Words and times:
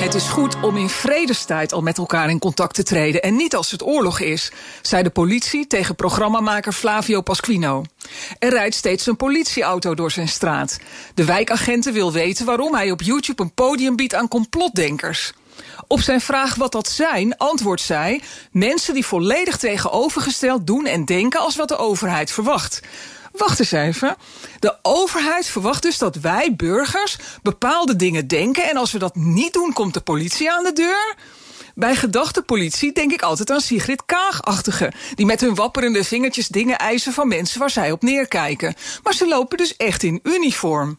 Het 0.00 0.14
is 0.14 0.28
goed 0.28 0.60
om 0.60 0.76
in 0.76 0.88
vredestijd 0.88 1.72
al 1.72 1.80
met 1.80 1.98
elkaar 1.98 2.30
in 2.30 2.38
contact 2.38 2.74
te 2.74 2.82
treden 2.82 3.22
en 3.22 3.36
niet 3.36 3.54
als 3.54 3.70
het 3.70 3.82
oorlog 3.82 4.20
is, 4.20 4.52
zei 4.82 5.02
de 5.02 5.10
politie 5.10 5.66
tegen 5.66 5.94
programmamaker 5.94 6.72
Flavio 6.72 7.20
Pasquino. 7.20 7.84
Er 8.38 8.50
rijdt 8.50 8.74
steeds 8.74 9.06
een 9.06 9.16
politieauto 9.16 9.94
door 9.94 10.10
zijn 10.10 10.28
straat. 10.28 10.78
De 11.14 11.24
wijkagenten 11.24 11.92
wil 11.92 12.12
weten 12.12 12.46
waarom 12.46 12.74
hij 12.74 12.90
op 12.90 13.02
YouTube 13.02 13.42
een 13.42 13.54
podium 13.54 13.96
biedt 13.96 14.14
aan 14.14 14.28
complotdenkers. 14.28 15.32
Op 15.86 16.00
zijn 16.00 16.20
vraag 16.20 16.54
wat 16.54 16.72
dat 16.72 16.88
zijn, 16.88 17.36
antwoordt 17.36 17.82
zij: 17.82 18.20
mensen 18.50 18.94
die 18.94 19.06
volledig 19.06 19.56
tegenovergesteld 19.56 20.66
doen 20.66 20.86
en 20.86 21.04
denken 21.04 21.40
als 21.40 21.56
wat 21.56 21.68
de 21.68 21.76
overheid 21.76 22.30
verwacht. 22.30 22.80
Wacht 23.32 23.58
eens 23.58 23.72
even. 23.72 24.16
De 24.58 24.78
overheid 24.82 25.46
verwacht 25.46 25.82
dus 25.82 25.98
dat 25.98 26.16
wij 26.16 26.54
burgers 26.56 27.16
bepaalde 27.42 27.96
dingen 27.96 28.26
denken 28.26 28.70
en 28.70 28.76
als 28.76 28.92
we 28.92 28.98
dat 28.98 29.16
niet 29.16 29.52
doen, 29.52 29.72
komt 29.72 29.94
de 29.94 30.00
politie 30.00 30.52
aan 30.52 30.64
de 30.64 30.72
deur? 30.72 31.14
Bij 31.74 31.96
gedachte 31.96 32.42
politie 32.42 32.92
denk 32.92 33.12
ik 33.12 33.22
altijd 33.22 33.50
aan 33.50 33.60
Sigrid 33.60 34.02
Kaag-achtige... 34.06 34.92
die 35.14 35.26
met 35.26 35.40
hun 35.40 35.54
wapperende 35.54 36.04
vingertjes 36.04 36.48
dingen 36.48 36.78
eisen 36.78 37.12
van 37.12 37.28
mensen 37.28 37.60
waar 37.60 37.70
zij 37.70 37.92
op 37.92 38.02
neerkijken. 38.02 38.74
Maar 39.02 39.14
ze 39.14 39.28
lopen 39.28 39.56
dus 39.58 39.76
echt 39.76 40.02
in 40.02 40.20
uniform. 40.22 40.98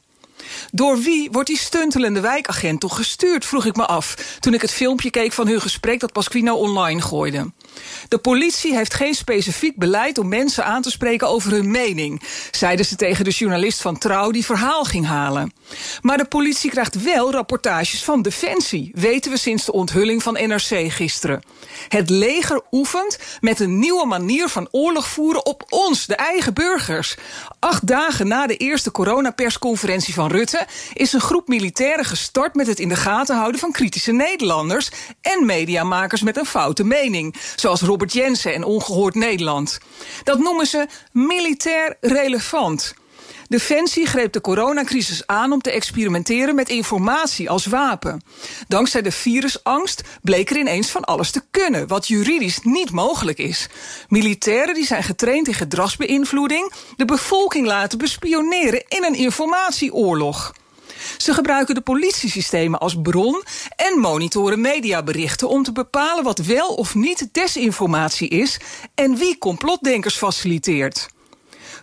Door 0.72 1.00
wie 1.00 1.32
wordt 1.32 1.48
die 1.48 1.58
stuntelende 1.58 2.20
wijkagent 2.20 2.80
toch 2.80 2.96
gestuurd, 2.96 3.46
vroeg 3.46 3.66
ik 3.66 3.76
me 3.76 3.86
af... 3.86 4.16
toen 4.40 4.54
ik 4.54 4.62
het 4.62 4.72
filmpje 4.72 5.10
keek 5.10 5.34
van 5.34 5.48
hun 5.48 5.62
gesprek 5.62 6.00
dat 6.00 6.12
Pasquino 6.12 6.56
online 6.56 7.02
gooide. 7.02 7.52
De 8.08 8.18
politie 8.18 8.76
heeft 8.76 8.94
geen 8.94 9.14
specifiek 9.14 9.78
beleid 9.78 10.18
om 10.18 10.28
mensen 10.28 10.66
aan 10.66 10.82
te 10.82 10.92
spreken 10.92 11.28
over 11.28 11.52
hun 11.52 11.72
mening... 11.72 12.22
zeiden 12.52 12.86
ze 12.86 12.96
tegen 12.96 13.26
de 13.26 13.32
journalist 13.32 13.82
van 13.82 13.98
Trouw 13.98 14.32
die 14.32 14.46
verhaal 14.46 14.84
ging 14.84 15.06
halen. 15.06 15.54
Maar 16.02 16.18
de 16.18 16.26
politie 16.26 16.70
krijgt 16.70 17.04
wel 17.04 17.32
rapportages 17.32 18.04
van 18.04 18.22
Defensie... 18.22 18.92
weten 18.94 19.32
we 19.32 19.38
sinds 19.38 19.66
de 19.66 19.72
onthulling 19.72 20.24
van 20.24 20.34
NRC 20.34 20.92
gisteren. 20.92 21.42
Het 21.88 22.10
leger 22.10 22.62
oefent 22.72 23.20
met 23.40 23.60
een 23.60 23.80
nieuwe 23.80 24.06
manier 24.06 24.50
van 24.50 24.68
oorlog 24.72 25.08
voeren 25.08 25.46
op 25.46 25.64
ons, 25.70 26.06
de 26.06 26.16
eigen 26.16 26.54
burgers. 26.54 27.16
Acht 27.60 27.88
dagen 27.88 28.28
na 28.28 28.48
de 28.48 28.58
eerste 28.58 28.92
coronapersconferentie 28.92 30.14
van 30.14 30.32
Rutte... 30.32 30.68
is 30.94 31.14
een 31.14 31.22
groep 31.22 31.48
militairen 31.48 32.06
gestart 32.06 32.56
met 32.56 32.68
het 32.68 32.80
in 32.80 32.90
de 32.90 32.96
gaten 32.96 33.36
houden 33.36 33.60
van 33.60 33.72
kritische 33.72 34.12
Nederlanders... 34.12 34.92
en 35.22 35.46
mediamakers 35.46 36.22
met 36.22 36.38
een 36.38 36.46
foute 36.46 36.84
mening, 36.84 37.36
zoals 37.64 37.82
Robert 37.82 38.14
Jensen 38.14 38.54
en 38.54 38.64
Ongehoord 38.64 39.16
Nederland. 39.16 39.78
Dat 40.24 40.40
noemen 40.40 40.68
ze 40.68 40.88
militair 41.12 41.98
relevant. 42.02 42.94
Defensie 43.48 44.06
greep 44.06 44.34
de 44.34 44.42
coronacrisis 44.42 45.28
aan 45.28 45.52
om 45.52 45.62
te 45.62 45.72
experimenteren 45.72 46.56
met 46.56 46.70
informatie 46.70 47.50
als 47.50 47.66
wapen. 47.66 48.22
Dankzij 48.68 49.02
de 49.02 49.12
virusangst 49.12 50.02
bleek 50.22 50.50
er 50.50 50.58
ineens 50.58 50.90
van 50.90 51.04
alles 51.04 51.32
te 51.32 51.42
kunnen, 51.52 51.88
wat 51.88 52.08
juridisch 52.08 52.60
niet 52.64 52.92
mogelijk 52.92 53.38
is. 53.38 53.68
Militairen 54.08 54.74
die 54.74 54.86
zijn 54.86 55.04
getraind 55.04 55.48
in 55.48 55.54
gedragsbeïnvloeding, 55.54 56.72
de 56.96 57.06
bevolking 57.06 57.68
laten 57.68 57.98
bespioneren 57.98 58.84
in 58.88 59.04
een 59.04 59.16
informatieoorlog. 59.16 60.54
Ze 61.24 61.34
gebruiken 61.34 61.76
de 61.76 61.82
politiesystemen 61.82 62.80
als 62.80 63.02
bron 63.02 63.44
en 63.76 64.00
monitoren 64.00 64.62
mediaberichten 64.62 65.50
om 65.50 65.64
te 65.64 65.72
bepalen 65.72 66.24
wat 66.24 66.40
wel 66.40 66.74
of 66.74 66.96
niet 66.96 67.30
desinformatie 67.32 68.28
is 68.28 68.60
en 68.96 69.16
wie 69.16 69.38
complotdenkers 69.38 70.16
faciliteert. 70.16 71.08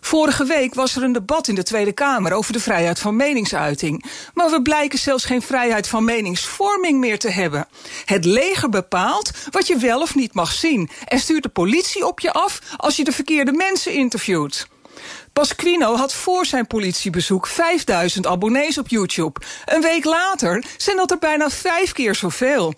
Vorige 0.00 0.44
week 0.44 0.74
was 0.74 0.96
er 0.96 1.02
een 1.02 1.12
debat 1.12 1.48
in 1.48 1.54
de 1.54 1.62
Tweede 1.62 1.92
Kamer 1.92 2.32
over 2.32 2.52
de 2.52 2.60
vrijheid 2.60 2.98
van 2.98 3.16
meningsuiting. 3.16 4.04
Maar 4.34 4.50
we 4.50 4.62
blijken 4.62 4.98
zelfs 4.98 5.24
geen 5.24 5.42
vrijheid 5.42 5.88
van 5.88 6.04
meningsvorming 6.04 6.98
meer 6.98 7.18
te 7.18 7.30
hebben. 7.30 7.68
Het 8.04 8.24
leger 8.24 8.68
bepaalt 8.68 9.30
wat 9.50 9.66
je 9.66 9.76
wel 9.76 10.00
of 10.00 10.14
niet 10.14 10.34
mag 10.34 10.52
zien 10.52 10.90
en 11.04 11.18
stuurt 11.18 11.42
de 11.42 11.48
politie 11.48 12.06
op 12.06 12.20
je 12.20 12.32
af 12.32 12.60
als 12.76 12.96
je 12.96 13.04
de 13.04 13.12
verkeerde 13.12 13.52
mensen 13.52 13.92
interviewt. 13.92 14.68
Pasquino 15.32 15.96
had 15.96 16.14
voor 16.14 16.46
zijn 16.46 16.66
politiebezoek 16.66 17.46
5000 17.46 18.26
abonnees 18.26 18.78
op 18.78 18.88
YouTube. 18.88 19.40
Een 19.64 19.80
week 19.80 20.04
later 20.04 20.64
zijn 20.76 20.96
dat 20.96 21.10
er 21.10 21.18
bijna 21.18 21.50
vijf 21.50 21.92
keer 21.92 22.14
zoveel. 22.14 22.74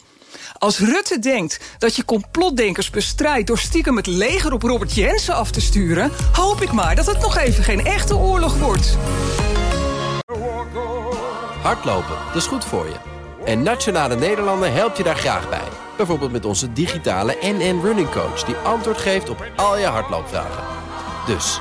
Als 0.59 0.79
Rutte 0.79 1.19
denkt 1.19 1.61
dat 1.79 1.97
je 1.97 2.05
complotdenkers 2.05 2.91
bestrijdt 2.91 3.47
door 3.47 3.59
stiekem 3.59 3.97
het 3.97 4.07
leger 4.07 4.53
op 4.53 4.63
Robert 4.63 4.95
Jensen 4.95 5.35
af 5.35 5.51
te 5.51 5.61
sturen, 5.61 6.13
hoop 6.33 6.61
ik 6.61 6.73
maar 6.73 6.95
dat 6.95 7.07
het 7.07 7.21
nog 7.21 7.37
even 7.37 7.65
geen 7.65 7.85
echte 7.85 8.17
oorlog 8.17 8.59
wordt. 8.59 8.97
Hardlopen, 11.63 12.17
dat 12.27 12.37
is 12.37 12.47
goed 12.47 12.65
voor 12.65 12.87
je. 12.87 13.11
En 13.45 13.63
Nationale 13.63 14.17
Nederlanden 14.17 14.73
helpt 14.73 14.97
je 14.97 15.03
daar 15.03 15.17
graag 15.17 15.49
bij. 15.49 15.69
Bijvoorbeeld 15.97 16.33
met 16.33 16.45
onze 16.45 16.73
digitale 16.73 17.37
NN 17.41 17.81
Running 17.83 18.11
Coach... 18.11 18.45
die 18.45 18.55
antwoord 18.55 18.99
geeft 18.99 19.29
op 19.29 19.47
al 19.57 19.79
je 19.79 19.87
hardloopvragen. 19.87 20.65
Dus, 21.27 21.61